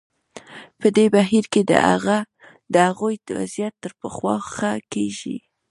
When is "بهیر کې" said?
1.15-1.61